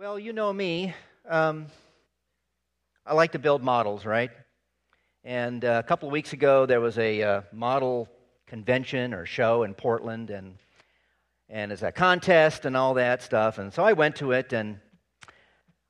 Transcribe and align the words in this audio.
Well, 0.00 0.18
you 0.18 0.32
know 0.32 0.50
me. 0.50 0.94
Um, 1.28 1.66
I 3.04 3.12
like 3.12 3.32
to 3.32 3.38
build 3.38 3.62
models, 3.62 4.06
right? 4.06 4.30
And 5.24 5.62
uh, 5.62 5.82
a 5.84 5.86
couple 5.86 6.08
of 6.08 6.12
weeks 6.14 6.32
ago, 6.32 6.64
there 6.64 6.80
was 6.80 6.96
a 6.96 7.22
uh, 7.22 7.42
model 7.52 8.08
convention 8.46 9.12
or 9.12 9.26
show 9.26 9.62
in 9.62 9.74
Portland, 9.74 10.30
and 10.30 10.56
and 11.50 11.70
it's 11.70 11.82
a 11.82 11.92
contest 11.92 12.64
and 12.64 12.78
all 12.78 12.94
that 12.94 13.22
stuff. 13.22 13.58
And 13.58 13.74
so 13.74 13.84
I 13.84 13.92
went 13.92 14.16
to 14.16 14.32
it, 14.32 14.54
and 14.54 14.80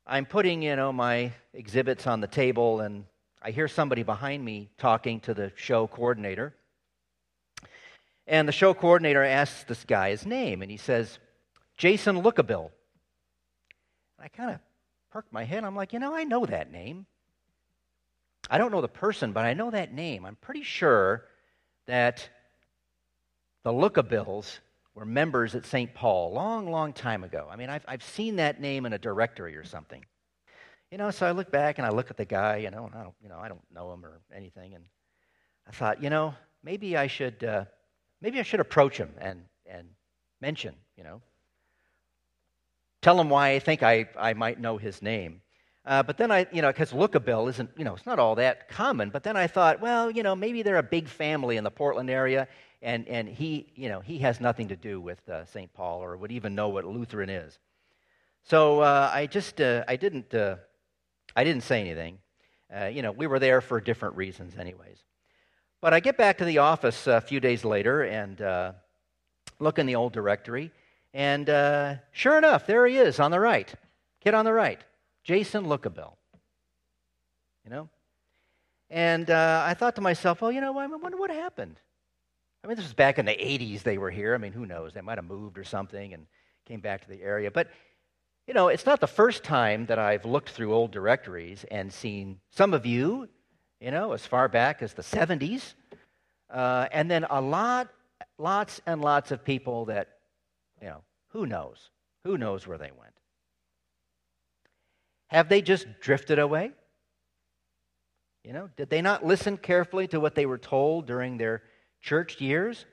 I'm 0.05 0.25
putting, 0.25 0.61
you 0.61 0.75
know, 0.75 0.91
my 0.91 1.31
exhibits 1.53 2.05
on 2.05 2.19
the 2.19 2.27
table, 2.27 2.81
and 2.81 3.05
I 3.41 3.51
hear 3.51 3.69
somebody 3.69 4.03
behind 4.03 4.43
me 4.43 4.71
talking 4.77 5.21
to 5.21 5.33
the 5.33 5.53
show 5.55 5.87
coordinator. 5.87 6.53
And 8.27 8.45
the 8.45 8.51
show 8.51 8.73
coordinator 8.73 9.23
asks 9.23 9.63
this 9.63 9.85
guy 9.85 10.09
his 10.09 10.25
name, 10.25 10.61
and 10.61 10.69
he 10.69 10.75
says, 10.75 11.17
Jason 11.77 12.21
Lookabill. 12.21 12.71
I 14.21 14.27
kind 14.27 14.51
of 14.51 14.59
perked 15.11 15.33
my 15.33 15.43
head. 15.43 15.63
I'm 15.63 15.75
like, 15.75 15.93
you 15.93 15.99
know, 15.99 16.13
I 16.13 16.23
know 16.23 16.45
that 16.45 16.71
name. 16.71 17.05
I 18.49 18.57
don't 18.57 18.71
know 18.71 18.81
the 18.81 18.87
person, 18.87 19.33
but 19.33 19.45
I 19.45 19.53
know 19.53 19.71
that 19.71 19.93
name. 19.93 20.25
I'm 20.25 20.35
pretty 20.35 20.63
sure 20.63 21.25
that 21.87 22.27
the 23.63 23.71
Lookabills 23.71 24.59
were 24.93 25.05
members 25.05 25.55
at 25.55 25.65
St. 25.65 25.93
Paul 25.93 26.33
long, 26.33 26.69
long 26.69 26.93
time 26.93 27.23
ago. 27.23 27.47
I 27.49 27.55
mean, 27.55 27.69
I've, 27.69 27.85
I've 27.87 28.03
seen 28.03 28.37
that 28.37 28.59
name 28.59 28.85
in 28.85 28.93
a 28.93 28.97
directory 28.97 29.55
or 29.55 29.63
something. 29.63 30.03
You 30.91 30.97
know, 30.97 31.11
so 31.11 31.25
I 31.25 31.31
look 31.31 31.51
back 31.51 31.77
and 31.77 31.87
I 31.87 31.91
look 31.91 32.11
at 32.11 32.17
the 32.17 32.25
guy, 32.25 32.57
you 32.57 32.69
know, 32.69 32.85
and 32.85 32.95
I 32.95 33.03
don't, 33.03 33.15
you 33.21 33.29
know, 33.29 33.39
I 33.39 33.47
don't 33.47 33.61
know 33.73 33.93
him 33.93 34.03
or 34.03 34.19
anything. 34.35 34.75
And 34.75 34.83
I 35.67 35.71
thought, 35.71 36.03
you 36.03 36.09
know, 36.09 36.33
maybe 36.63 36.97
I 36.97 37.07
should, 37.07 37.43
uh, 37.43 37.65
maybe 38.19 38.39
I 38.39 38.43
should 38.43 38.59
approach 38.59 38.97
him 38.97 39.11
and, 39.19 39.43
and 39.65 39.87
mention, 40.41 40.75
you 40.97 41.05
know, 41.05 41.21
tell 43.01 43.19
him 43.19 43.29
why 43.29 43.51
I 43.51 43.59
think 43.59 43.83
I, 43.83 44.07
I 44.17 44.33
might 44.33 44.59
know 44.59 44.77
his 44.77 45.01
name. 45.01 45.41
Uh, 45.83 46.03
but 46.03 46.17
then 46.17 46.31
I, 46.31 46.45
you 46.51 46.61
know, 46.61 46.69
because 46.69 46.91
Lookabill 46.91 47.49
isn't, 47.49 47.71
you 47.75 47.83
know, 47.83 47.95
it's 47.95 48.05
not 48.05 48.19
all 48.19 48.35
that 48.35 48.69
common. 48.69 49.09
But 49.09 49.23
then 49.23 49.35
I 49.35 49.47
thought, 49.47 49.81
well, 49.81 50.11
you 50.11 50.21
know, 50.21 50.35
maybe 50.35 50.61
they're 50.61 50.77
a 50.77 50.83
big 50.83 51.07
family 51.07 51.57
in 51.57 51.63
the 51.63 51.71
Portland 51.71 52.09
area, 52.09 52.47
and, 52.83 53.07
and 53.07 53.27
he, 53.27 53.71
you 53.75 53.89
know, 53.89 53.99
he 53.99 54.19
has 54.19 54.39
nothing 54.39 54.67
to 54.67 54.75
do 54.75 55.01
with 55.01 55.27
uh, 55.27 55.45
St. 55.45 55.73
Paul 55.73 56.03
or 56.03 56.15
would 56.17 56.31
even 56.31 56.53
know 56.53 56.69
what 56.69 56.85
Lutheran 56.85 57.29
is. 57.29 57.57
So 58.43 58.81
uh, 58.81 59.09
I 59.11 59.25
just, 59.25 59.59
uh, 59.59 59.83
I 59.87 59.95
didn't, 59.95 60.33
uh, 60.33 60.57
I 61.35 61.43
didn't 61.43 61.63
say 61.63 61.81
anything. 61.81 62.19
Uh, 62.75 62.85
you 62.85 63.01
know, 63.01 63.11
we 63.11 63.25
were 63.25 63.39
there 63.39 63.61
for 63.61 63.81
different 63.81 64.15
reasons, 64.15 64.55
anyways. 64.57 65.03
But 65.81 65.93
I 65.93 65.99
get 65.99 66.15
back 66.15 66.37
to 66.37 66.45
the 66.45 66.59
office 66.59 67.07
a 67.07 67.21
few 67.21 67.39
days 67.39 67.65
later 67.65 68.03
and 68.03 68.39
look 69.59 69.79
in 69.79 69.87
the 69.87 69.95
old 69.95 70.13
directory, 70.13 70.71
and 71.13 71.49
uh, 71.49 71.95
sure 72.11 72.37
enough, 72.37 72.65
there 72.65 72.85
he 72.87 72.97
is 72.97 73.19
on 73.19 73.31
the 73.31 73.39
right. 73.39 73.73
Kid 74.21 74.33
on 74.33 74.45
the 74.45 74.53
right. 74.53 74.79
Jason 75.23 75.65
Lookabill. 75.65 76.13
You 77.65 77.71
know? 77.71 77.89
And 78.89 79.29
uh, 79.29 79.63
I 79.65 79.73
thought 79.73 79.95
to 79.95 80.01
myself, 80.01 80.41
well, 80.41 80.51
you 80.51 80.61
know, 80.61 80.77
I 80.77 80.87
wonder 80.87 81.17
what 81.17 81.29
happened. 81.29 81.79
I 82.63 82.67
mean, 82.67 82.75
this 82.75 82.85
was 82.85 82.93
back 82.93 83.17
in 83.17 83.25
the 83.25 83.31
80s 83.31 83.83
they 83.83 83.97
were 83.97 84.11
here. 84.11 84.35
I 84.35 84.37
mean, 84.37 84.53
who 84.53 84.65
knows? 84.65 84.93
They 84.93 85.01
might 85.01 85.17
have 85.17 85.25
moved 85.25 85.57
or 85.57 85.63
something 85.63 86.13
and 86.13 86.27
came 86.67 86.79
back 86.79 87.01
to 87.01 87.09
the 87.09 87.21
area. 87.21 87.49
But, 87.49 87.69
you 88.47 88.53
know, 88.53 88.67
it's 88.67 88.85
not 88.85 88.99
the 88.99 89.07
first 89.07 89.43
time 89.43 89.85
that 89.87 89.97
I've 89.97 90.25
looked 90.25 90.49
through 90.49 90.73
old 90.73 90.91
directories 90.91 91.65
and 91.71 91.91
seen 91.91 92.39
some 92.51 92.73
of 92.73 92.85
you, 92.85 93.27
you 93.79 93.91
know, 93.91 94.11
as 94.11 94.25
far 94.25 94.47
back 94.47 94.81
as 94.81 94.93
the 94.93 95.01
70s. 95.01 95.73
Uh, 96.49 96.87
and 96.91 97.09
then 97.09 97.25
a 97.29 97.41
lot, 97.41 97.89
lots 98.37 98.81
and 98.85 99.01
lots 99.01 99.31
of 99.31 99.43
people 99.43 99.85
that 99.85 100.17
you 100.81 100.87
know, 100.87 101.03
who 101.29 101.45
knows? 101.45 101.89
Who 102.23 102.37
knows 102.37 102.67
where 102.67 102.77
they 102.77 102.91
went? 102.97 103.13
Have 105.27 105.47
they 105.47 105.61
just 105.61 105.87
drifted 106.01 106.39
away? 106.39 106.71
You 108.43 108.53
know, 108.53 108.69
did 108.75 108.89
they 108.89 109.01
not 109.01 109.25
listen 109.25 109.57
carefully 109.57 110.07
to 110.07 110.19
what 110.19 110.35
they 110.35 110.45
were 110.45 110.57
told 110.57 111.05
during 111.05 111.37
their 111.37 111.63
church 112.01 112.41
years? 112.41 112.85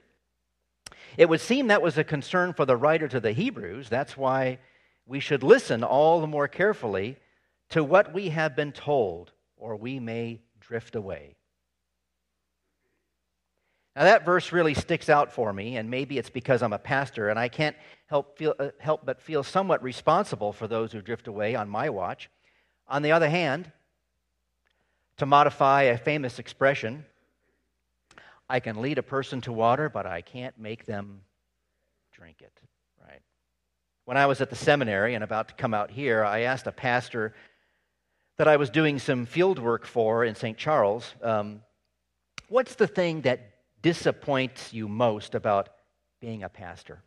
It 1.17 1.29
would 1.29 1.41
seem 1.41 1.69
that 1.69 1.83
was 1.83 1.99
a 1.99 2.05
concern 2.05 2.53
for 2.53 2.65
the 2.65 2.77
writer 2.77 3.09
to 3.09 3.21
the 3.21 3.33
Hebrews. 3.33 3.89
That's 3.89 4.17
why 4.17 4.59
we 5.07 5.21
should 5.21 5.43
listen 5.43 5.83
all 5.83 6.21
the 6.21 6.27
more 6.27 6.49
carefully 6.49 7.17
to 7.71 7.83
what 7.83 8.13
we 8.13 8.29
have 8.29 8.55
been 8.55 8.73
told, 8.73 9.33
or 9.57 9.77
we 9.77 9.99
may 9.99 10.43
drift 10.61 10.95
away. 10.95 11.38
Now, 13.99 14.05
that 14.05 14.25
verse 14.25 14.53
really 14.53 14.75
sticks 14.75 15.09
out 15.09 15.33
for 15.33 15.53
me, 15.53 15.77
and 15.77 15.91
maybe 15.91 16.19
it's 16.19 16.31
because 16.31 16.63
I'm 16.63 16.73
a 16.73 16.79
pastor 16.79 17.31
and 17.31 17.39
I 17.39 17.49
can't 17.49 17.75
help, 18.07 18.39
feel, 18.39 18.55
uh, 18.61 18.69
help 18.79 19.05
but 19.05 19.21
feel 19.21 19.43
somewhat 19.43 19.83
responsible 19.83 20.53
for 20.53 20.69
those 20.69 20.93
who 20.93 21.03
drift 21.03 21.27
away 21.27 21.57
on 21.57 21.69
my 21.69 21.91
watch. 21.91 22.31
On 22.87 23.03
the 23.03 23.11
other 23.11 23.29
hand, 23.29 23.73
to 25.17 25.27
modify 25.27 25.83
a 25.83 25.99
famous 25.99 26.39
expression, 26.39 27.07
I 28.49 28.61
can 28.61 28.81
lead 28.81 28.99
a 28.99 29.03
person 29.03 29.41
to 29.41 29.53
water, 29.53 29.89
but 29.89 30.07
I 30.07 30.21
can't 30.21 30.57
make 30.57 30.87
them 30.87 31.23
drink 32.13 32.37
it, 32.41 32.57
right? 33.05 33.21
When 34.05 34.17
I 34.17 34.27
was 34.27 34.41
at 34.41 34.49
the 34.49 34.55
seminary 34.55 35.17
and 35.17 35.25
about 35.25 35.49
to 35.49 35.55
come 35.55 35.75
out 35.75 35.91
here, 35.91 36.25
I 36.25 36.43
asked 36.43 36.69
a 36.69 36.73
pastor 36.73 37.35
that 38.37 38.47
I 38.47 38.59
was 38.59 38.71
doing 38.71 39.01
some 39.01 39.27
field 39.27 39.59
work 39.59 39.85
for 39.85 40.25
in 40.25 40.37
St. 40.37 40.57
Charles, 40.57 41.17
um, 41.21 41.63
what's 42.49 42.77
the 42.77 42.87
thing 42.87 43.23
that 43.23 43.58
disappoints 43.83 44.73
you 44.73 44.89
most 44.89 45.35
about 45.35 45.69
being 46.21 46.43
a 46.43 46.49
pastor? 46.49 47.03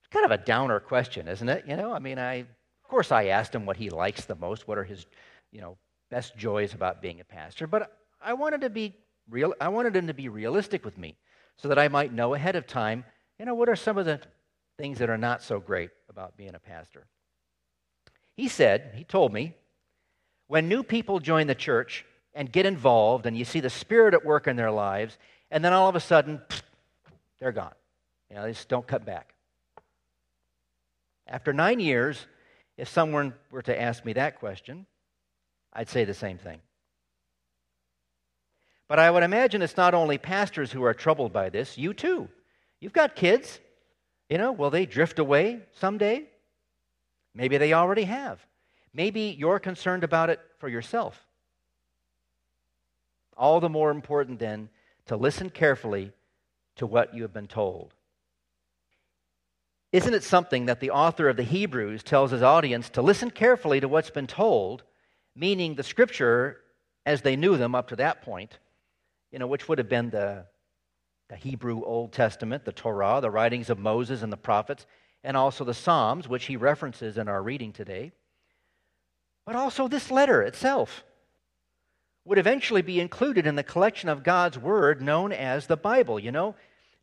It's 0.00 0.08
kind 0.08 0.24
of 0.24 0.30
a 0.30 0.44
downer 0.44 0.80
question, 0.80 1.28
isn't 1.28 1.48
it? 1.48 1.64
You 1.66 1.76
know, 1.76 1.92
I 1.92 1.98
mean, 1.98 2.18
I, 2.18 2.34
of 2.34 2.88
course, 2.88 3.12
I 3.12 3.26
asked 3.26 3.54
him 3.54 3.66
what 3.66 3.76
he 3.76 3.90
likes 3.90 4.24
the 4.24 4.34
most, 4.34 4.66
what 4.66 4.78
are 4.78 4.84
his, 4.84 5.06
you 5.52 5.60
know, 5.60 5.76
best 6.10 6.36
joys 6.36 6.74
about 6.74 7.00
being 7.00 7.20
a 7.20 7.24
pastor, 7.24 7.66
but 7.66 7.96
I 8.20 8.32
wanted 8.32 8.62
to 8.62 8.70
be 8.70 8.96
real. 9.28 9.54
I 9.60 9.68
wanted 9.68 9.94
him 9.94 10.08
to 10.08 10.14
be 10.14 10.28
realistic 10.28 10.84
with 10.84 10.98
me, 10.98 11.16
so 11.56 11.68
that 11.68 11.78
I 11.78 11.88
might 11.88 12.12
know 12.12 12.34
ahead 12.34 12.56
of 12.56 12.66
time, 12.66 13.04
you 13.38 13.44
know, 13.44 13.54
what 13.54 13.68
are 13.68 13.76
some 13.76 13.98
of 13.98 14.06
the 14.06 14.20
things 14.76 14.98
that 14.98 15.10
are 15.10 15.18
not 15.18 15.42
so 15.42 15.60
great 15.60 15.90
about 16.08 16.36
being 16.36 16.54
a 16.54 16.58
pastor. 16.58 17.06
He 18.34 18.48
said, 18.48 18.92
he 18.96 19.04
told 19.04 19.32
me, 19.32 19.54
when 20.46 20.68
new 20.68 20.82
people 20.82 21.20
join 21.20 21.46
the 21.46 21.54
church 21.54 22.06
and 22.34 22.50
get 22.50 22.64
involved, 22.64 23.26
and 23.26 23.36
you 23.36 23.44
see 23.44 23.60
the 23.60 23.70
Spirit 23.70 24.14
at 24.14 24.24
work 24.24 24.46
in 24.46 24.56
their 24.56 24.70
lives, 24.70 25.18
and 25.50 25.64
then 25.64 25.72
all 25.72 25.88
of 25.88 25.96
a 25.96 26.00
sudden, 26.00 26.40
they're 27.38 27.52
gone. 27.52 27.74
You 28.28 28.36
know, 28.36 28.42
they 28.42 28.52
just 28.52 28.68
don't 28.68 28.86
cut 28.86 29.04
back. 29.04 29.34
After 31.26 31.52
nine 31.52 31.80
years, 31.80 32.26
if 32.76 32.88
someone 32.88 33.34
were 33.50 33.62
to 33.62 33.80
ask 33.80 34.04
me 34.04 34.12
that 34.14 34.38
question, 34.38 34.86
I'd 35.72 35.88
say 35.88 36.04
the 36.04 36.14
same 36.14 36.38
thing. 36.38 36.60
But 38.88 38.98
I 38.98 39.10
would 39.10 39.22
imagine 39.22 39.62
it's 39.62 39.76
not 39.76 39.94
only 39.94 40.18
pastors 40.18 40.72
who 40.72 40.82
are 40.82 40.94
troubled 40.94 41.32
by 41.32 41.48
this, 41.48 41.78
you 41.78 41.94
too. 41.94 42.28
You've 42.80 42.92
got 42.92 43.14
kids. 43.14 43.60
You 44.28 44.38
know, 44.38 44.52
will 44.52 44.70
they 44.70 44.86
drift 44.86 45.18
away 45.18 45.60
someday? 45.72 46.24
Maybe 47.34 47.56
they 47.58 47.72
already 47.72 48.04
have. 48.04 48.44
Maybe 48.92 49.36
you're 49.38 49.60
concerned 49.60 50.02
about 50.02 50.30
it 50.30 50.40
for 50.58 50.68
yourself. 50.68 51.24
All 53.36 53.60
the 53.60 53.68
more 53.68 53.90
important 53.92 54.40
then 54.40 54.68
to 55.10 55.16
listen 55.16 55.50
carefully 55.50 56.12
to 56.76 56.86
what 56.86 57.12
you 57.12 57.22
have 57.22 57.32
been 57.32 57.48
told. 57.48 57.92
Isn't 59.90 60.14
it 60.14 60.22
something 60.22 60.66
that 60.66 60.78
the 60.78 60.92
author 60.92 61.28
of 61.28 61.36
the 61.36 61.42
Hebrews 61.42 62.04
tells 62.04 62.30
his 62.30 62.44
audience 62.44 62.88
to 62.90 63.02
listen 63.02 63.32
carefully 63.32 63.80
to 63.80 63.88
what's 63.88 64.10
been 64.10 64.28
told, 64.28 64.84
meaning 65.34 65.74
the 65.74 65.82
scripture 65.82 66.60
as 67.04 67.22
they 67.22 67.34
knew 67.34 67.56
them 67.56 67.74
up 67.74 67.88
to 67.88 67.96
that 67.96 68.22
point, 68.22 68.60
you 69.32 69.40
know, 69.40 69.48
which 69.48 69.68
would 69.68 69.78
have 69.78 69.88
been 69.88 70.10
the, 70.10 70.44
the 71.28 71.34
Hebrew 71.34 71.82
Old 71.82 72.12
Testament, 72.12 72.64
the 72.64 72.70
Torah, 72.70 73.18
the 73.20 73.32
writings 73.32 73.68
of 73.68 73.80
Moses 73.80 74.22
and 74.22 74.32
the 74.32 74.36
prophets, 74.36 74.86
and 75.24 75.36
also 75.36 75.64
the 75.64 75.74
Psalms, 75.74 76.28
which 76.28 76.44
he 76.44 76.54
references 76.54 77.18
in 77.18 77.26
our 77.26 77.42
reading 77.42 77.72
today, 77.72 78.12
but 79.44 79.56
also 79.56 79.88
this 79.88 80.12
letter 80.12 80.40
itself 80.40 81.02
would 82.30 82.38
eventually 82.38 82.80
be 82.80 83.00
included 83.00 83.44
in 83.44 83.56
the 83.56 83.62
collection 83.64 84.08
of 84.08 84.22
God's 84.22 84.56
Word 84.56 85.02
known 85.02 85.32
as 85.32 85.66
the 85.66 85.76
Bible, 85.76 86.20
you 86.20 86.30
know, 86.30 86.54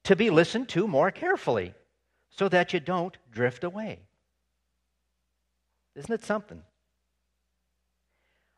to 0.03 0.15
be 0.15 0.29
listened 0.29 0.69
to 0.69 0.87
more 0.87 1.11
carefully 1.11 1.73
so 2.29 2.47
that 2.47 2.71
you 2.71 2.79
don't 2.79 3.17
drift 3.29 3.65
away. 3.65 3.99
Isn't 5.97 6.13
it 6.13 6.23
something? 6.23 6.61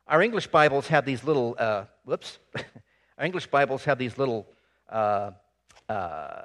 Our 0.05 0.21
English 0.21 0.45
Bibles 0.45 0.89
have 0.89 1.05
these 1.05 1.23
little, 1.23 1.55
uh, 1.57 1.85
whoops, 2.05 2.37
our 3.17 3.25
English 3.25 3.47
Bibles 3.47 3.83
have 3.85 3.97
these 3.97 4.19
little, 4.19 4.45
uh, 4.89 5.31
uh, 5.89 6.41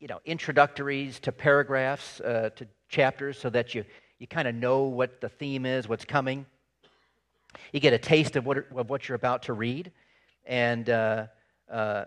you 0.00 0.08
know, 0.08 0.20
introductories 0.24 1.20
to 1.20 1.30
paragraphs, 1.30 2.22
uh, 2.22 2.48
to 2.56 2.66
chapters, 2.88 3.38
so 3.38 3.50
that 3.50 3.74
you, 3.74 3.84
you 4.18 4.26
kind 4.26 4.48
of 4.48 4.54
know 4.54 4.84
what 4.84 5.20
the 5.20 5.28
theme 5.28 5.66
is, 5.66 5.86
what's 5.86 6.06
coming. 6.06 6.46
You 7.72 7.80
get 7.80 7.92
a 7.92 7.98
taste 7.98 8.36
of 8.36 8.46
what, 8.46 8.58
of 8.74 8.90
what 8.90 9.08
you're 9.08 9.16
about 9.16 9.44
to 9.44 9.52
read. 9.52 9.92
And 10.44 10.88
uh, 10.88 11.26
uh, 11.70 12.04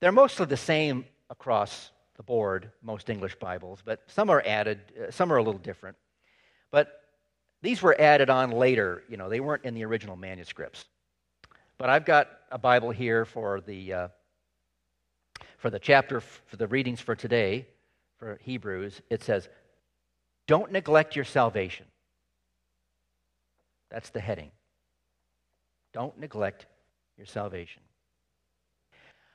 they're 0.00 0.12
mostly 0.12 0.46
the 0.46 0.56
same 0.56 1.04
across 1.30 1.90
the 2.16 2.22
board, 2.22 2.70
most 2.82 3.10
English 3.10 3.36
Bibles, 3.36 3.80
but 3.84 4.02
some 4.08 4.28
are 4.28 4.42
added, 4.44 4.80
uh, 5.00 5.10
some 5.10 5.32
are 5.32 5.36
a 5.36 5.42
little 5.42 5.60
different. 5.60 5.96
But 6.70 7.00
These 7.62 7.82
were 7.82 8.00
added 8.00 8.30
on 8.30 8.50
later, 8.50 9.02
you 9.08 9.16
know, 9.16 9.28
they 9.28 9.40
weren't 9.40 9.64
in 9.64 9.74
the 9.74 9.84
original 9.84 10.16
manuscripts. 10.16 10.84
But 11.76 11.90
I've 11.90 12.04
got 12.04 12.28
a 12.50 12.58
Bible 12.58 12.90
here 12.90 13.24
for 13.24 13.60
the, 13.60 13.92
uh, 13.92 14.08
for 15.58 15.70
the 15.70 15.78
chapter, 15.78 16.20
for 16.20 16.56
the 16.56 16.66
readings 16.66 17.00
for 17.00 17.14
today, 17.14 17.66
for 18.18 18.38
Hebrews. 18.42 19.00
It 19.10 19.22
says, 19.22 19.48
Don't 20.46 20.72
neglect 20.72 21.16
your 21.16 21.24
salvation. 21.24 21.86
That's 23.90 24.10
the 24.10 24.20
heading. 24.20 24.50
Don't 25.98 26.16
neglect 26.16 26.66
your 27.16 27.26
salvation. 27.26 27.82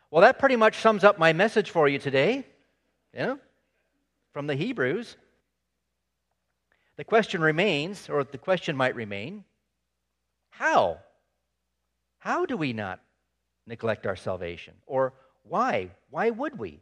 Well, 0.10 0.22
that 0.22 0.40
pretty 0.40 0.56
much 0.56 0.78
sums 0.78 1.04
up 1.04 1.20
my 1.20 1.34
message 1.34 1.72
for 1.72 1.90
you 1.90 2.00
today, 2.00 2.46
know, 3.14 3.38
from 4.32 4.48
the 4.48 4.56
Hebrews. 4.56 5.18
The 6.96 7.04
question 7.04 7.42
remains, 7.42 8.08
or 8.10 8.24
the 8.24 8.38
question 8.38 8.78
might 8.78 8.96
remain 8.96 9.44
how? 10.52 11.00
How 12.20 12.46
do 12.46 12.56
we 12.56 12.72
not 12.72 13.02
neglect 13.68 14.08
our 14.08 14.16
salvation? 14.16 14.76
Or 14.86 15.12
why? 15.44 15.90
Why 16.12 16.30
would 16.30 16.58
we? 16.58 16.80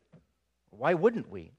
Why 0.70 0.94
wouldn't 0.94 1.32
we? 1.32 1.54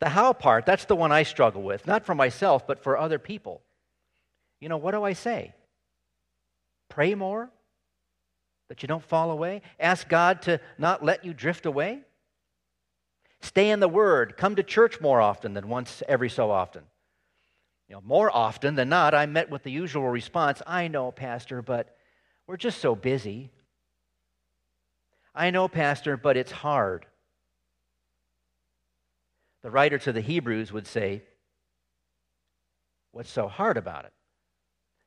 The 0.00 0.10
how 0.10 0.34
part, 0.34 0.66
that's 0.66 0.84
the 0.84 0.96
one 0.96 1.12
I 1.12 1.22
struggle 1.22 1.62
with, 1.62 1.86
not 1.86 2.04
for 2.04 2.14
myself, 2.14 2.66
but 2.66 2.82
for 2.82 2.98
other 2.98 3.18
people. 3.18 3.62
You 4.60 4.68
know, 4.68 4.76
what 4.76 4.90
do 4.90 5.02
I 5.02 5.14
say? 5.14 5.54
Pray 6.88 7.14
more? 7.14 7.50
That 8.68 8.82
you 8.82 8.88
don't 8.88 9.04
fall 9.04 9.30
away? 9.30 9.62
Ask 9.78 10.08
God 10.08 10.42
to 10.42 10.60
not 10.78 11.04
let 11.04 11.24
you 11.24 11.32
drift 11.32 11.66
away? 11.66 12.00
Stay 13.40 13.70
in 13.70 13.80
the 13.80 13.88
Word. 13.88 14.36
Come 14.36 14.56
to 14.56 14.62
church 14.62 15.00
more 15.00 15.20
often 15.20 15.54
than 15.54 15.68
once 15.68 16.02
every 16.08 16.28
so 16.28 16.50
often. 16.50 16.82
You 17.88 17.94
know, 17.94 18.02
more 18.04 18.34
often 18.34 18.74
than 18.74 18.88
not, 18.88 19.14
I 19.14 19.26
met 19.26 19.50
with 19.50 19.62
the 19.62 19.70
usual 19.70 20.08
response 20.08 20.60
I 20.66 20.88
know, 20.88 21.12
Pastor, 21.12 21.62
but 21.62 21.96
we're 22.46 22.56
just 22.56 22.80
so 22.80 22.96
busy. 22.96 23.50
I 25.34 25.50
know, 25.50 25.68
Pastor, 25.68 26.16
but 26.16 26.36
it's 26.36 26.50
hard. 26.50 27.06
The 29.62 29.70
writer 29.70 29.98
to 29.98 30.12
the 30.12 30.20
Hebrews 30.20 30.72
would 30.72 30.86
say, 30.86 31.22
What's 33.12 33.30
so 33.30 33.48
hard 33.48 33.76
about 33.76 34.04
it? 34.04 34.12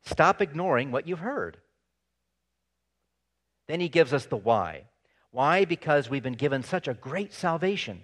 Stop 0.03 0.41
ignoring 0.41 0.91
what 0.91 1.07
you've 1.07 1.19
heard. 1.19 1.57
Then 3.69 3.79
he 3.79 3.87
gives 3.87 4.13
us 4.13 4.25
the 4.25 4.35
why. 4.35 4.85
Why? 5.29 5.63
Because 5.63 6.09
we've 6.09 6.23
been 6.23 6.33
given 6.33 6.63
such 6.63 6.87
a 6.87 6.95
great 6.95 7.31
salvation. 7.31 8.01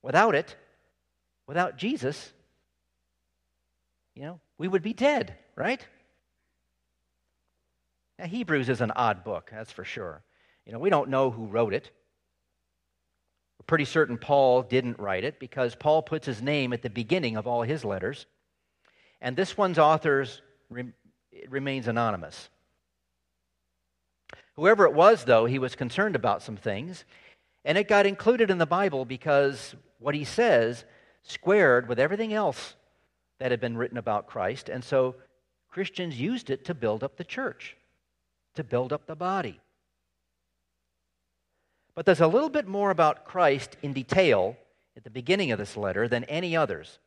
Without 0.00 0.36
it, 0.36 0.54
without 1.48 1.76
Jesus, 1.76 2.32
you 4.14 4.22
know, 4.22 4.38
we 4.56 4.68
would 4.68 4.82
be 4.82 4.92
dead, 4.92 5.34
right? 5.56 5.84
Now, 8.16 8.26
Hebrews 8.26 8.68
is 8.68 8.80
an 8.80 8.92
odd 8.92 9.24
book, 9.24 9.50
that's 9.52 9.72
for 9.72 9.82
sure. 9.82 10.22
You 10.66 10.72
know, 10.72 10.78
we 10.78 10.88
don't 10.88 11.10
know 11.10 11.32
who 11.32 11.46
wrote 11.46 11.74
it. 11.74 11.90
We're 13.58 13.66
pretty 13.66 13.86
certain 13.86 14.18
Paul 14.18 14.62
didn't 14.62 15.00
write 15.00 15.24
it 15.24 15.40
because 15.40 15.74
Paul 15.74 16.00
puts 16.00 16.26
his 16.26 16.40
name 16.40 16.72
at 16.72 16.82
the 16.82 16.90
beginning 16.90 17.36
of 17.36 17.48
all 17.48 17.62
his 17.62 17.84
letters. 17.84 18.26
And 19.20 19.36
this 19.36 19.56
one's 19.56 19.80
authors 19.80 20.42
re- 20.70 20.92
remains 21.48 21.88
anonymous. 21.88 22.50
Whoever 24.56 24.84
it 24.84 24.94
was, 24.94 25.24
though, 25.24 25.46
he 25.46 25.58
was 25.58 25.74
concerned 25.74 26.14
about 26.14 26.42
some 26.42 26.56
things, 26.56 27.04
and 27.64 27.76
it 27.76 27.88
got 27.88 28.06
included 28.06 28.50
in 28.50 28.58
the 28.58 28.66
Bible 28.66 29.04
because 29.04 29.74
what 29.98 30.14
he 30.14 30.24
says 30.24 30.84
squared 31.22 31.88
with 31.88 31.98
everything 31.98 32.32
else 32.32 32.76
that 33.38 33.50
had 33.50 33.60
been 33.60 33.76
written 33.76 33.98
about 33.98 34.26
Christ. 34.26 34.68
And 34.68 34.84
so 34.84 35.16
Christians 35.68 36.20
used 36.20 36.50
it 36.50 36.66
to 36.66 36.74
build 36.74 37.02
up 37.02 37.16
the 37.16 37.24
church, 37.24 37.76
to 38.54 38.62
build 38.62 38.92
up 38.92 39.06
the 39.06 39.16
body. 39.16 39.60
But 41.94 42.06
there's 42.06 42.20
a 42.20 42.28
little 42.28 42.48
bit 42.48 42.66
more 42.66 42.90
about 42.90 43.24
Christ 43.24 43.76
in 43.82 43.92
detail 43.92 44.56
at 44.96 45.04
the 45.04 45.10
beginning 45.10 45.52
of 45.52 45.58
this 45.58 45.76
letter 45.76 46.06
than 46.06 46.24
any 46.24 46.56
others. 46.56 46.98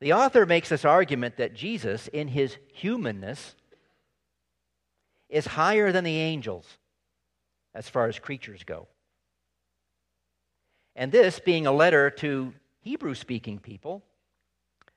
The 0.00 0.12
author 0.12 0.46
makes 0.46 0.68
this 0.68 0.84
argument 0.84 1.36
that 1.36 1.54
Jesus, 1.54 2.08
in 2.08 2.28
his 2.28 2.56
humanness, 2.72 3.56
is 5.28 5.46
higher 5.46 5.92
than 5.92 6.04
the 6.04 6.16
angels 6.16 6.66
as 7.74 7.88
far 7.88 8.08
as 8.08 8.18
creatures 8.18 8.62
go. 8.64 8.88
And 10.96 11.12
this 11.12 11.38
being 11.38 11.66
a 11.66 11.72
letter 11.72 12.10
to 12.10 12.52
Hebrew 12.80 13.14
speaking 13.14 13.58
people, 13.58 14.02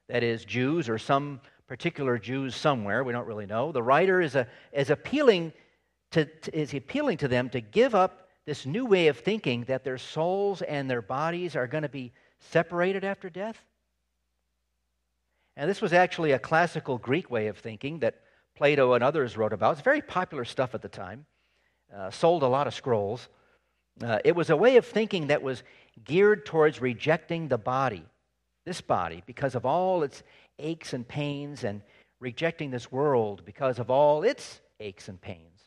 that 0.07 0.23
is, 0.23 0.45
Jews 0.45 0.89
or 0.89 0.97
some 0.97 1.41
particular 1.67 2.17
Jews 2.17 2.55
somewhere, 2.55 3.03
we 3.03 3.13
don't 3.13 3.27
really 3.27 3.45
know, 3.45 3.71
the 3.71 3.83
writer 3.83 4.19
is, 4.19 4.35
a, 4.35 4.47
is, 4.71 4.89
appealing, 4.89 5.53
to, 6.11 6.25
to, 6.25 6.57
is 6.57 6.73
appealing 6.73 7.17
to 7.17 7.27
them 7.27 7.49
to 7.49 7.61
give 7.61 7.93
up 7.93 8.29
this 8.45 8.65
new 8.65 8.85
way 8.85 9.07
of 9.07 9.19
thinking 9.19 9.63
that 9.65 9.83
their 9.83 9.97
souls 9.97 10.61
and 10.63 10.89
their 10.89 11.01
bodies 11.01 11.55
are 11.55 11.67
going 11.67 11.83
to 11.83 11.89
be 11.89 12.11
separated 12.39 13.03
after 13.03 13.29
death. 13.29 13.63
And 15.55 15.69
this 15.69 15.81
was 15.81 15.93
actually 15.93 16.31
a 16.31 16.39
classical 16.39 16.97
Greek 16.97 17.29
way 17.29 17.47
of 17.47 17.57
thinking 17.57 17.99
that 17.99 18.21
Plato 18.61 18.93
and 18.93 19.03
others 19.03 19.37
wrote 19.37 19.53
about. 19.53 19.71
It's 19.71 19.81
very 19.81 20.03
popular 20.03 20.45
stuff 20.45 20.75
at 20.75 20.83
the 20.83 20.87
time, 20.87 21.25
uh, 21.91 22.11
sold 22.11 22.43
a 22.43 22.47
lot 22.47 22.67
of 22.67 22.75
scrolls. 22.75 23.27
Uh, 23.99 24.19
it 24.23 24.35
was 24.35 24.51
a 24.51 24.55
way 24.55 24.77
of 24.77 24.85
thinking 24.85 25.27
that 25.27 25.41
was 25.41 25.63
geared 26.05 26.45
towards 26.45 26.79
rejecting 26.79 27.47
the 27.47 27.57
body, 27.57 28.05
this 28.67 28.79
body, 28.79 29.23
because 29.25 29.55
of 29.55 29.65
all 29.65 30.03
its 30.03 30.21
aches 30.59 30.93
and 30.93 31.07
pains, 31.07 31.63
and 31.63 31.81
rejecting 32.19 32.69
this 32.69 32.91
world 32.91 33.43
because 33.45 33.79
of 33.79 33.89
all 33.89 34.21
its 34.21 34.61
aches 34.79 35.07
and 35.07 35.19
pains. 35.19 35.63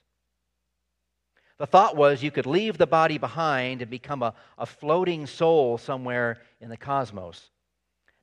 The 1.58 1.66
thought 1.66 1.96
was 1.96 2.22
you 2.22 2.30
could 2.30 2.46
leave 2.46 2.78
the 2.78 2.86
body 2.86 3.18
behind 3.18 3.82
and 3.82 3.90
become 3.90 4.22
a, 4.22 4.34
a 4.56 4.66
floating 4.66 5.26
soul 5.26 5.78
somewhere 5.78 6.42
in 6.60 6.68
the 6.68 6.76
cosmos, 6.76 7.50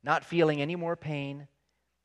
not 0.02 0.24
feeling 0.24 0.62
any 0.62 0.76
more 0.76 0.96
pain 0.96 1.46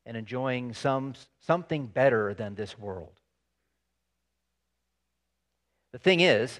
and 0.08 0.16
enjoying 0.16 0.72
some, 0.72 1.12
something 1.40 1.86
better 1.86 2.32
than 2.32 2.54
this 2.54 2.78
world. 2.78 3.20
The 5.92 5.98
thing 5.98 6.20
is, 6.20 6.58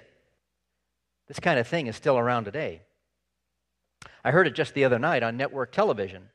this 1.27 1.39
kind 1.39 1.57
of 1.57 1.67
thing 1.67 1.87
is 1.87 1.95
still 1.95 2.19
around 2.19 2.45
today. 2.45 2.83
I 4.23 4.29
heard 4.29 4.45
it 4.45 4.53
just 4.53 4.75
the 4.75 4.85
other 4.85 4.99
night 4.99 5.23
on 5.23 5.35
network 5.35 5.71
television. 5.71 6.29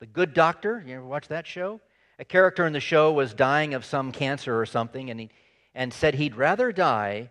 The 0.00 0.06
Good 0.06 0.34
Doctor, 0.34 0.84
you 0.86 0.96
ever 0.96 1.06
watch 1.06 1.28
that 1.28 1.46
show? 1.46 1.80
A 2.18 2.24
character 2.24 2.66
in 2.66 2.74
the 2.74 2.80
show 2.80 3.12
was 3.14 3.32
dying 3.32 3.72
of 3.72 3.86
some 3.86 4.12
cancer 4.12 4.60
or 4.60 4.66
something, 4.66 5.08
and, 5.08 5.20
he, 5.20 5.30
and 5.74 5.90
said 5.90 6.16
he'd 6.16 6.36
rather 6.36 6.70
die 6.70 7.30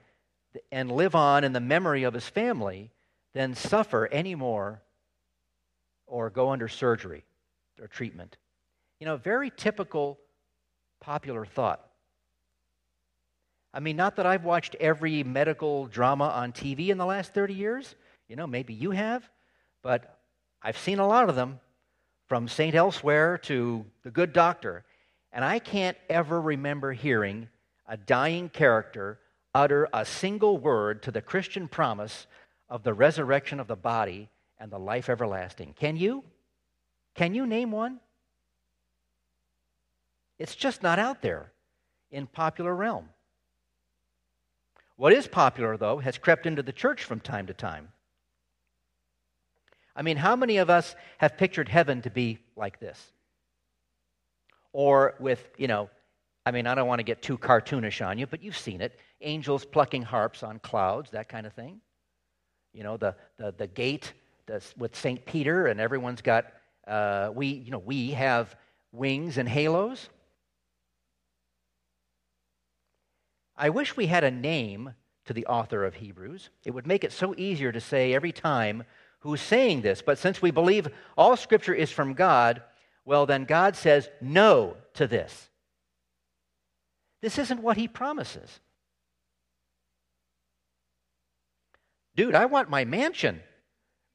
and 0.71 0.91
live 0.91 1.13
on 1.13 1.43
in 1.43 1.53
the 1.53 1.59
memory 1.59 2.01
of 2.03 2.15
his 2.15 2.27
family 2.27 2.89
than 3.35 3.53
suffer 3.53 4.09
anymore 4.11 4.81
or 6.07 6.31
go 6.31 6.49
under 6.49 6.67
surgery 6.67 7.23
or 7.79 7.87
treatment. 7.87 8.37
You 9.01 9.07
know, 9.07 9.17
very 9.17 9.49
typical 9.49 10.19
popular 10.99 11.43
thought. 11.43 11.83
I 13.73 13.79
mean, 13.79 13.95
not 13.95 14.17
that 14.17 14.27
I've 14.27 14.43
watched 14.43 14.75
every 14.79 15.23
medical 15.23 15.87
drama 15.87 16.25
on 16.25 16.51
TV 16.51 16.89
in 16.89 16.99
the 16.99 17.05
last 17.07 17.33
30 17.33 17.55
years. 17.55 17.95
You 18.27 18.35
know, 18.35 18.45
maybe 18.45 18.75
you 18.75 18.91
have. 18.91 19.27
But 19.81 20.19
I've 20.61 20.77
seen 20.77 20.99
a 20.99 21.07
lot 21.07 21.29
of 21.29 21.35
them 21.35 21.59
from 22.27 22.47
St. 22.47 22.75
Elsewhere 22.75 23.39
to 23.39 23.83
The 24.03 24.11
Good 24.11 24.33
Doctor. 24.33 24.85
And 25.31 25.43
I 25.43 25.57
can't 25.57 25.97
ever 26.07 26.39
remember 26.39 26.93
hearing 26.93 27.49
a 27.87 27.97
dying 27.97 28.49
character 28.49 29.17
utter 29.55 29.87
a 29.91 30.05
single 30.05 30.59
word 30.59 31.01
to 31.03 31.11
the 31.11 31.23
Christian 31.23 31.67
promise 31.67 32.27
of 32.69 32.83
the 32.83 32.93
resurrection 32.93 33.59
of 33.59 33.65
the 33.65 33.75
body 33.75 34.29
and 34.59 34.71
the 34.71 34.77
life 34.77 35.09
everlasting. 35.09 35.73
Can 35.73 35.97
you? 35.97 36.23
Can 37.15 37.33
you 37.33 37.47
name 37.47 37.71
one? 37.71 37.99
It's 40.41 40.55
just 40.55 40.81
not 40.81 40.97
out 40.97 41.21
there 41.21 41.51
in 42.09 42.25
popular 42.25 42.75
realm. 42.75 43.09
What 44.95 45.13
is 45.13 45.27
popular, 45.27 45.77
though, 45.77 45.99
has 45.99 46.17
crept 46.17 46.47
into 46.47 46.63
the 46.63 46.71
church 46.71 47.03
from 47.03 47.19
time 47.19 47.45
to 47.45 47.53
time. 47.53 47.89
I 49.95 50.01
mean, 50.01 50.17
how 50.17 50.35
many 50.35 50.57
of 50.57 50.67
us 50.67 50.95
have 51.19 51.37
pictured 51.37 51.69
heaven 51.69 52.01
to 52.01 52.09
be 52.09 52.39
like 52.55 52.79
this? 52.79 52.99
Or 54.73 55.13
with, 55.19 55.47
you 55.59 55.67
know, 55.67 55.91
I 56.43 56.49
mean, 56.49 56.65
I 56.65 56.73
don't 56.73 56.87
want 56.87 56.97
to 56.97 57.03
get 57.03 57.21
too 57.21 57.37
cartoonish 57.37 58.03
on 58.03 58.17
you, 58.17 58.25
but 58.25 58.41
you've 58.41 58.57
seen 58.57 58.81
it 58.81 58.99
angels 59.21 59.63
plucking 59.63 60.01
harps 60.01 60.41
on 60.41 60.57
clouds, 60.57 61.11
that 61.11 61.29
kind 61.29 61.45
of 61.45 61.53
thing. 61.53 61.81
You 62.73 62.81
know, 62.81 62.97
the, 62.97 63.15
the, 63.37 63.53
the 63.55 63.67
gate 63.67 64.11
with 64.75 64.95
St. 64.95 65.23
Peter, 65.23 65.67
and 65.67 65.79
everyone's 65.79 66.23
got, 66.23 66.47
uh, 66.87 67.29
we, 67.31 67.45
you 67.45 67.69
know, 67.69 67.77
we 67.77 68.09
have 68.11 68.55
wings 68.91 69.37
and 69.37 69.47
halos. 69.47 70.09
I 73.61 73.69
wish 73.69 73.95
we 73.95 74.07
had 74.07 74.23
a 74.23 74.31
name 74.31 74.95
to 75.25 75.33
the 75.33 75.45
author 75.45 75.85
of 75.85 75.93
Hebrews. 75.93 76.49
It 76.65 76.71
would 76.71 76.87
make 76.87 77.03
it 77.03 77.11
so 77.11 77.35
easier 77.37 77.71
to 77.71 77.79
say 77.79 78.11
every 78.11 78.31
time 78.31 78.85
who's 79.19 79.39
saying 79.39 79.81
this. 79.81 80.01
But 80.01 80.17
since 80.17 80.41
we 80.41 80.49
believe 80.49 80.87
all 81.15 81.37
Scripture 81.37 81.75
is 81.75 81.91
from 81.91 82.15
God, 82.15 82.63
well, 83.05 83.27
then 83.27 83.45
God 83.45 83.75
says 83.75 84.09
no 84.19 84.77
to 84.95 85.05
this. 85.05 85.47
This 87.21 87.37
isn't 87.37 87.61
what 87.61 87.77
he 87.77 87.87
promises. 87.87 88.59
Dude, 92.15 92.33
I 92.33 92.47
want 92.47 92.67
my 92.67 92.83
mansion 92.83 93.41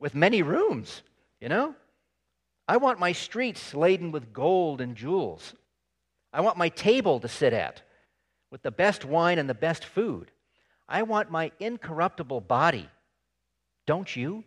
with 0.00 0.16
many 0.16 0.42
rooms, 0.42 1.02
you 1.40 1.48
know? 1.48 1.76
I 2.66 2.78
want 2.78 2.98
my 2.98 3.12
streets 3.12 3.74
laden 3.74 4.10
with 4.10 4.32
gold 4.32 4.80
and 4.80 4.96
jewels. 4.96 5.54
I 6.32 6.40
want 6.40 6.58
my 6.58 6.68
table 6.68 7.20
to 7.20 7.28
sit 7.28 7.52
at 7.52 7.82
with 8.50 8.62
the 8.62 8.70
best 8.70 9.04
wine 9.04 9.38
and 9.38 9.48
the 9.48 9.54
best 9.54 9.84
food. 9.84 10.30
I 10.88 11.02
want 11.02 11.30
my 11.30 11.52
incorruptible 11.58 12.42
body. 12.42 12.88
Don't 13.86 14.14
you? 14.14 14.44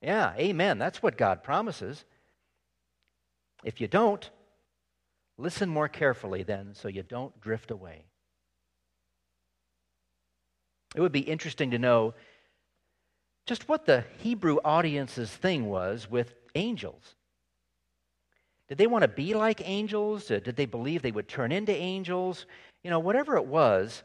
Yeah, 0.00 0.34
amen. 0.36 0.78
That's 0.78 1.02
what 1.02 1.16
God 1.18 1.42
promises. 1.42 2.04
If 3.64 3.80
you 3.80 3.88
don't, 3.88 4.28
listen 5.38 5.68
more 5.68 5.88
carefully 5.88 6.42
then 6.42 6.74
so 6.74 6.88
you 6.88 7.02
don't 7.02 7.38
drift 7.40 7.70
away. 7.70 8.04
It 10.94 11.00
would 11.00 11.12
be 11.12 11.20
interesting 11.20 11.72
to 11.72 11.78
know 11.78 12.14
just 13.46 13.68
what 13.68 13.84
the 13.84 14.04
Hebrew 14.18 14.58
audience's 14.64 15.30
thing 15.30 15.66
was 15.66 16.08
with 16.08 16.34
angels. 16.54 17.14
Did 18.68 18.78
they 18.78 18.86
want 18.86 19.02
to 19.02 19.08
be 19.08 19.34
like 19.34 19.60
angels? 19.68 20.26
Did 20.26 20.56
they 20.56 20.66
believe 20.66 21.02
they 21.02 21.12
would 21.12 21.28
turn 21.28 21.52
into 21.52 21.72
angels? 21.72 22.46
You 22.84 22.90
know, 22.90 23.00
whatever 23.00 23.36
it 23.36 23.46
was, 23.46 24.02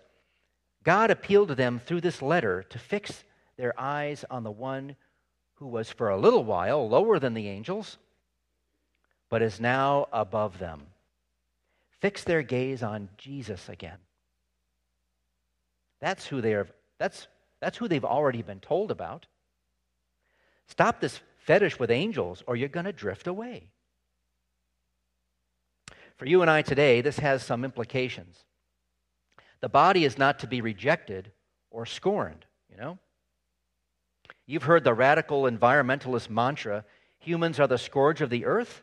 God 0.84 1.12
appealed 1.12 1.50
to 1.50 1.56
them 1.56 1.80
through 1.80 2.02
this 2.02 2.22
letter 2.22 2.64
to 2.70 2.80
fix 2.80 3.26
their 3.58 3.80
eyes 3.80 4.24
on 4.32 4.44
the 4.44 4.52
one 4.52 4.96
who 5.56 5.68
was 5.68 5.92
for 5.92 6.10
a 6.10 6.18
little 6.18 6.46
while 6.46 6.88
lower 6.88 7.20
than 7.20 7.34
the 7.34 7.50
angels, 7.50 7.98
but 9.30 9.42
is 9.42 9.60
now 9.60 10.08
above 10.14 10.58
them. 10.58 10.82
Fix 12.00 12.24
their 12.24 12.42
gaze 12.42 12.82
on 12.82 13.10
Jesus 13.18 13.68
again. 13.68 13.98
That's 16.00 16.26
who 16.26 16.40
they 16.40 16.54
are. 16.54 16.68
That's, 16.98 17.28
that's 17.60 17.78
who 17.78 17.90
they've 17.90 18.06
already 18.06 18.42
been 18.42 18.62
told 18.62 18.90
about. 18.92 19.26
Stop 20.68 21.02
this 21.02 21.20
fetish 21.40 21.78
with 21.78 21.92
angels, 21.92 22.44
or 22.48 22.56
you're 22.56 22.70
going 22.70 22.86
to 22.86 22.94
drift 22.94 23.28
away. 23.28 23.72
For 26.16 26.26
you 26.26 26.42
and 26.42 26.50
I 26.50 26.62
today, 26.62 27.02
this 27.02 27.20
has 27.20 27.44
some 27.44 27.66
implications. 27.66 28.46
The 29.62 29.70
body 29.70 30.06
is 30.06 30.18
not 30.18 30.40
to 30.40 30.48
be 30.48 30.62
rejected 30.62 31.32
or 31.70 31.86
scorned, 31.86 32.46
you 32.70 32.78
know? 32.78 32.98
You've 34.46 34.64
heard 34.64 34.84
the 34.84 34.94
radical 34.94 35.44
environmentalist 35.44 36.30
mantra 36.30 36.86
humans 37.20 37.60
are 37.60 37.68
the 37.68 37.78
scourge 37.78 38.22
of 38.22 38.30
the 38.30 38.46
earth. 38.46 38.82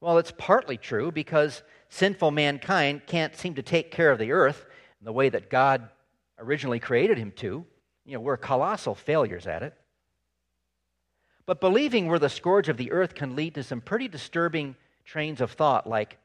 Well, 0.00 0.18
it's 0.18 0.32
partly 0.36 0.76
true 0.76 1.12
because 1.12 1.62
sinful 1.88 2.30
mankind 2.30 3.02
can't 3.06 3.36
seem 3.36 3.54
to 3.54 3.62
take 3.62 3.90
care 3.90 4.10
of 4.10 4.18
the 4.18 4.32
earth 4.32 4.64
in 5.00 5.04
the 5.04 5.12
way 5.12 5.28
that 5.28 5.50
God 5.50 5.88
originally 6.38 6.80
created 6.80 7.18
him 7.18 7.32
to. 7.36 7.64
You 8.04 8.14
know, 8.14 8.20
we're 8.20 8.36
colossal 8.36 8.94
failures 8.94 9.46
at 9.46 9.62
it. 9.62 9.74
But 11.44 11.60
believing 11.60 12.06
we're 12.06 12.18
the 12.18 12.28
scourge 12.28 12.68
of 12.68 12.76
the 12.76 12.92
earth 12.92 13.14
can 13.14 13.36
lead 13.36 13.54
to 13.56 13.62
some 13.62 13.80
pretty 13.80 14.08
disturbing 14.08 14.76
trains 15.04 15.40
of 15.40 15.52
thought, 15.52 15.88
like 15.88 16.18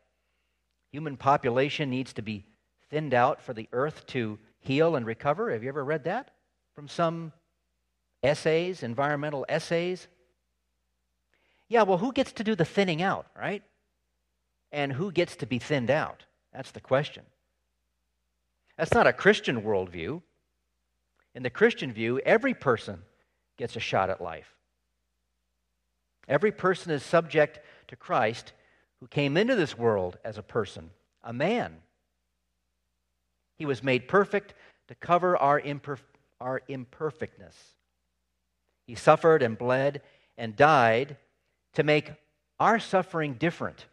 human 0.92 1.18
population 1.18 1.90
needs 1.90 2.14
to 2.14 2.22
be 2.22 2.46
thinned 2.90 3.14
out 3.14 3.42
for 3.42 3.54
the 3.54 3.68
earth 3.72 4.06
to 4.08 4.40
heal 4.60 4.96
and 4.96 5.06
recover. 5.06 5.52
Have 5.52 5.64
you 5.64 5.70
ever 5.70 5.84
read 5.84 6.06
that 6.06 6.32
from 6.74 6.88
some 6.88 7.34
essays, 8.24 8.84
environmental 8.84 9.46
essays? 9.50 10.08
Yeah, 11.70 11.84
well, 11.84 11.98
who 11.98 12.14
gets 12.14 12.32
to 12.34 12.44
do 12.44 12.56
the 12.56 12.66
thinning 12.66 13.02
out, 13.02 13.28
right? 13.38 13.64
And 14.72 14.94
who 14.94 15.12
gets 15.12 15.36
to 15.38 15.46
be 15.46 15.60
thinned 15.60 15.92
out? 15.92 16.24
That's 16.54 16.72
the 16.72 16.82
question. 16.82 17.24
That's 18.78 18.94
not 18.94 19.08
a 19.08 19.14
Christian 19.14 19.62
worldview. 19.62 20.22
In 21.36 21.44
the 21.44 21.50
Christian 21.50 21.92
view, 21.92 22.20
every 22.20 22.54
person 22.54 23.02
gets 23.58 23.76
a 23.76 23.80
shot 23.80 24.10
at 24.10 24.22
life. 24.22 24.56
Every 26.28 26.52
person 26.52 26.92
is 26.92 27.04
subject 27.04 27.60
to 27.88 27.96
Christ 27.96 28.54
who 29.00 29.08
came 29.08 29.38
into 29.38 29.56
this 29.56 29.78
world 29.78 30.18
as 30.24 30.38
a 30.38 30.44
person, 30.44 30.90
a 31.24 31.34
man. 31.34 31.78
He 33.58 33.66
was 33.66 33.84
made 33.84 34.08
perfect 34.08 34.54
to 34.88 34.96
cover 34.96 35.38
our, 35.38 35.60
imperf- 35.60 36.00
our 36.40 36.62
imperfectness. 36.68 37.56
He 38.86 38.96
suffered 38.96 39.44
and 39.44 39.58
bled 39.58 40.02
and 40.38 40.56
died 40.56 41.18
to 41.74 41.84
make 41.84 42.12
our 42.60 42.80
suffering 42.80 43.34
different. 43.34 43.86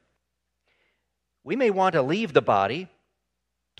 We 1.42 1.56
may 1.56 1.70
want 1.70 1.94
to 1.94 2.02
leave 2.02 2.32
the 2.32 2.42
body 2.42 2.88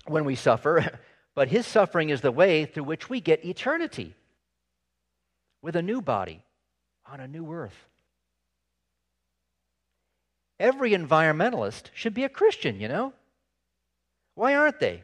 when 0.05 0.25
we 0.25 0.35
suffer, 0.35 0.99
but 1.35 1.47
his 1.47 1.65
suffering 1.65 2.09
is 2.09 2.21
the 2.21 2.31
way 2.31 2.65
through 2.65 2.83
which 2.83 3.09
we 3.09 3.21
get 3.21 3.45
eternity 3.45 4.15
with 5.61 5.75
a 5.75 5.81
new 5.81 6.01
body 6.01 6.43
on 7.05 7.19
a 7.19 7.27
new 7.27 7.51
earth. 7.51 7.89
Every 10.59 10.91
environmentalist 10.91 11.89
should 11.93 12.13
be 12.13 12.23
a 12.23 12.29
Christian, 12.29 12.79
you 12.79 12.87
know? 12.87 13.13
Why 14.35 14.55
aren't 14.55 14.79
they? 14.79 15.03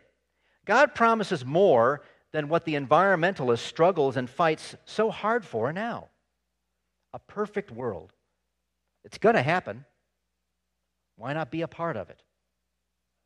God 0.65 0.95
promises 0.95 1.43
more 1.43 2.01
than 2.31 2.47
what 2.47 2.65
the 2.65 2.75
environmentalist 2.75 3.59
struggles 3.59 4.15
and 4.15 4.29
fights 4.29 4.75
so 4.85 5.11
hard 5.11 5.45
for 5.45 5.73
now 5.73 6.07
a 7.13 7.19
perfect 7.19 7.71
world. 7.71 8.13
It's 9.03 9.17
going 9.17 9.35
to 9.35 9.41
happen. 9.41 9.83
Why 11.17 11.33
not 11.33 11.51
be 11.51 11.61
a 11.61 11.67
part 11.67 11.97
of 11.97 12.09
it? 12.09 12.23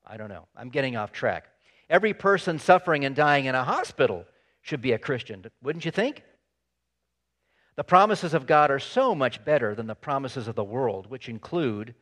I 0.05 0.17
don't 0.17 0.29
know. 0.29 0.47
I'm 0.55 0.69
getting 0.69 0.95
off 0.95 1.11
track. 1.11 1.45
Every 1.89 2.13
person 2.13 2.57
suffering 2.57 3.05
and 3.05 3.15
dying 3.15 3.45
in 3.45 3.53
a 3.53 3.63
hospital 3.63 4.25
should 4.61 4.81
be 4.81 4.93
a 4.93 4.97
Christian, 4.97 5.45
wouldn't 5.61 5.85
you 5.85 5.91
think? 5.91 6.23
The 7.75 7.83
promises 7.83 8.33
of 8.33 8.47
God 8.47 8.71
are 8.71 8.79
so 8.79 9.13
much 9.13 9.43
better 9.45 9.75
than 9.75 9.85
the 9.85 9.95
promises 9.95 10.47
of 10.47 10.55
the 10.55 10.63
world, 10.63 11.07
which 11.07 11.29
include 11.29 11.93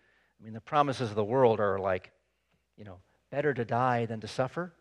I 0.43 0.45
mean, 0.45 0.53
the 0.53 0.59
promises 0.59 1.09
of 1.09 1.15
the 1.15 1.23
world 1.23 1.61
are 1.61 1.79
like, 1.79 2.11
you 2.75 2.83
know, 2.83 2.97
better 3.31 3.53
to 3.53 3.63
die 3.63 4.05
than 4.05 4.19
to 4.19 4.27
suffer. 4.27 4.73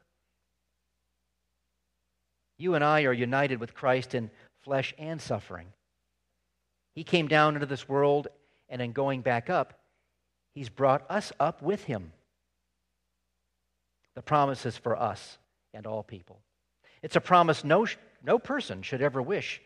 You 2.58 2.74
and 2.74 2.82
I 2.82 3.04
are 3.04 3.12
united 3.12 3.60
with 3.60 3.72
Christ 3.72 4.12
in 4.12 4.32
flesh 4.64 4.92
and 4.98 5.20
suffering. 5.20 5.68
He 6.96 7.04
came 7.04 7.28
down 7.28 7.54
into 7.54 7.66
this 7.66 7.88
world, 7.88 8.26
and 8.68 8.82
in 8.82 8.90
going 8.90 9.20
back 9.20 9.48
up, 9.48 9.78
He's 10.52 10.68
brought 10.68 11.08
us 11.08 11.32
up 11.38 11.62
with 11.62 11.84
Him. 11.84 12.12
The 14.16 14.22
promise 14.22 14.66
is 14.66 14.76
for 14.76 15.00
us 15.00 15.38
and 15.72 15.86
all 15.86 16.02
people. 16.02 16.40
It's 17.02 17.16
a 17.16 17.20
promise 17.20 17.62
no, 17.62 17.86
no 18.24 18.40
person 18.40 18.82
should 18.82 19.00
ever 19.00 19.22
wish 19.22 19.62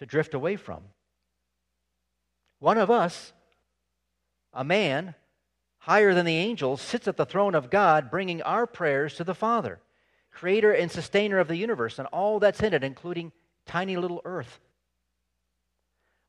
to 0.00 0.06
drift 0.06 0.34
away 0.34 0.56
from. 0.56 0.82
One 2.58 2.76
of 2.76 2.90
us, 2.90 3.32
a 4.52 4.64
man, 4.64 5.14
higher 5.88 6.12
than 6.12 6.26
the 6.26 6.36
angels, 6.36 6.82
sits 6.82 7.08
at 7.08 7.16
the 7.16 7.24
throne 7.24 7.54
of 7.54 7.70
God, 7.70 8.10
bringing 8.10 8.42
our 8.42 8.66
prayers 8.66 9.14
to 9.14 9.24
the 9.24 9.34
Father, 9.34 9.80
creator 10.30 10.70
and 10.70 10.92
sustainer 10.92 11.38
of 11.38 11.48
the 11.48 11.56
universe 11.56 11.98
and 11.98 12.06
all 12.08 12.38
that's 12.38 12.60
in 12.60 12.74
it, 12.74 12.84
including 12.84 13.32
tiny 13.64 13.96
little 13.96 14.20
earth. 14.26 14.60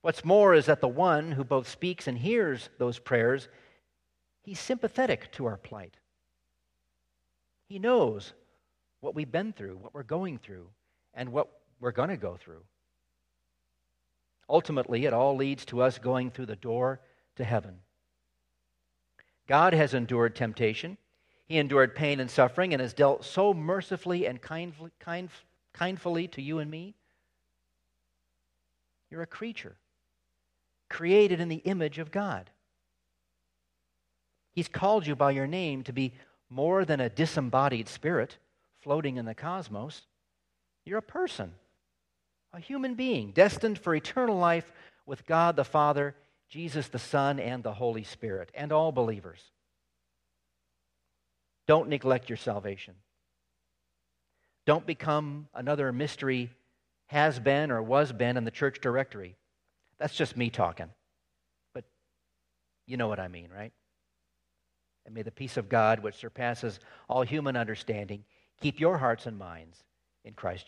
What's 0.02 0.24
more 0.24 0.54
is 0.54 0.68
that 0.68 0.80
the 0.80 0.88
one 0.88 1.34
who 1.34 1.44
both 1.44 1.68
speaks 1.68 2.08
and 2.08 2.18
hears 2.18 2.70
those 2.78 3.00
prayers, 3.00 3.50
he's 4.44 4.62
sympathetic 4.62 5.30
to 5.34 5.46
our 5.46 5.58
plight. 5.58 5.98
He 7.68 7.80
knows 7.80 8.32
what 9.02 9.14
we've 9.14 9.30
been 9.30 9.52
through, 9.52 9.76
what 9.76 9.94
we're 9.94 10.04
going 10.04 10.38
through, 10.38 10.70
and 11.14 11.34
what 11.34 11.50
we're 11.82 11.92
going 11.92 12.10
to 12.10 12.16
go 12.16 12.38
through. 12.38 12.64
Ultimately, 14.50 15.06
it 15.06 15.12
all 15.12 15.36
leads 15.36 15.66
to 15.66 15.82
us 15.82 16.00
going 16.00 16.32
through 16.32 16.46
the 16.46 16.56
door 16.56 17.02
to 17.36 17.44
heaven. 17.44 17.80
God 19.50 19.74
has 19.74 19.96
endured 19.96 20.36
temptation. 20.36 20.96
He 21.48 21.58
endured 21.58 21.96
pain 21.96 22.20
and 22.20 22.30
suffering 22.30 22.72
and 22.72 22.80
has 22.80 22.94
dealt 22.94 23.26
so 23.26 23.52
mercifully 23.52 24.28
and 24.28 24.40
kindly, 24.40 24.92
kind, 25.00 25.30
kindfully 25.74 26.28
to 26.30 26.42
you 26.42 26.60
and 26.60 26.70
me. 26.70 26.94
You're 29.10 29.24
a 29.24 29.28
creature 29.28 29.76
created 30.88 31.40
in 31.40 31.50
the 31.50 31.58
image 31.58 31.98
of 31.98 32.12
God. 32.12 32.52
He's 34.52 34.68
called 34.68 35.08
you 35.08 35.16
by 35.16 35.32
your 35.32 35.48
name 35.48 35.84
to 35.84 35.94
be 35.94 36.14
more 36.50 36.86
than 36.86 37.00
a 37.00 37.10
disembodied 37.10 37.90
spirit 37.90 38.38
floating 38.82 39.18
in 39.18 39.26
the 39.26 39.36
cosmos. 39.36 40.04
You're 40.86 41.00
a 41.00 41.04
person, 41.04 41.54
a 42.54 42.60
human 42.60 42.94
being, 42.94 43.32
destined 43.32 43.80
for 43.80 43.96
eternal 43.96 44.38
life 44.38 44.72
with 45.08 45.26
God 45.26 45.56
the 45.56 45.64
Father 45.64 46.16
Jesus 46.50 46.88
the 46.88 47.00
Son, 47.00 47.40
and 47.40 47.64
the 47.64 47.74
Holy 47.74 48.04
Spirit, 48.04 48.50
and 48.54 48.72
all 48.72 48.92
believers. 48.92 49.40
Don't 51.68 51.90
neglect 51.90 52.30
your 52.30 52.38
salvation. 52.38 52.96
Don't 54.66 54.86
become 54.86 55.48
another 55.54 55.92
mystery 55.92 56.50
has 57.08 57.40
been 57.40 57.72
or 57.72 57.82
was 57.82 58.12
been 58.12 58.38
in 58.38 58.44
the 58.44 58.52
church 58.52 58.82
directory. 58.82 59.36
That's 60.00 60.16
just 60.16 60.38
me 60.38 60.50
talking. 60.50 60.90
But 61.74 61.86
You 62.86 62.98
know 62.98 63.08
what 63.08 63.20
I 63.20 63.28
mean, 63.28 63.50
right? 63.56 63.72
And 65.06 65.16
may 65.16 65.22
the 65.22 65.32
peace 65.32 65.58
of 65.58 65.70
God, 65.70 66.00
which 66.00 66.16
surpasses 66.16 66.80
all 67.08 67.22
human 67.22 67.56
understanding, 67.56 68.24
keep 68.62 68.80
your 68.80 68.98
hearts 68.98 69.26
and 69.26 69.38
minds 69.38 69.84
in 70.24 70.34
Christ 70.34 70.68